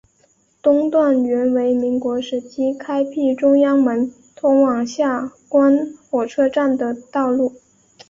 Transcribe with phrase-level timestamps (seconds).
[0.63, 7.53] 东段原为民国时期开辟中央门通往下关火车站的道路。